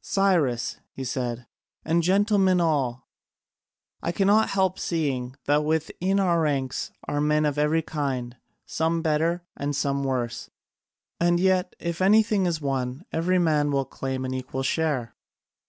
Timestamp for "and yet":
11.18-11.74